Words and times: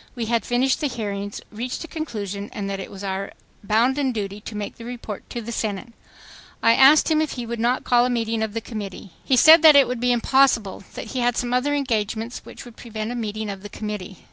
we 0.16 0.24
had 0.24 0.46
finished 0.46 0.80
the 0.80 0.86
hearings, 0.88 1.42
reached 1.52 1.84
a 1.84 1.86
conclusion 1.86 2.48
and 2.54 2.70
that 2.70 2.80
it 2.80 2.90
was 2.90 3.04
our 3.04 3.32
bounden 3.62 4.12
duty 4.12 4.40
to 4.40 4.56
make 4.56 4.76
the 4.76 4.84
report 4.86 5.28
to 5.28 5.42
the 5.42 5.52
Senate.... 5.52 5.92
I 6.62 6.72
asked 6.72 7.10
him 7.10 7.20
if 7.20 7.32
he 7.32 7.44
would 7.44 7.60
not 7.60 7.84
call 7.84 8.06
a 8.06 8.08
meeting 8.08 8.42
of 8.42 8.54
the 8.54 8.62
Committee. 8.62 9.10
He 9.22 9.36
said 9.36 9.60
that 9.60 9.76
it 9.76 9.86
would 9.86 10.00
be 10.00 10.10
impossible, 10.10 10.84
that 10.94 11.08
he 11.08 11.18
had 11.18 11.36
some 11.36 11.52
other 11.52 11.74
engagements 11.74 12.46
which 12.46 12.64
would 12.64 12.76
prevent 12.78 13.12
a 13.12 13.14
meeting 13.14 13.50
of 13.50 13.62
the 13.62 13.68
Committee." 13.68 14.24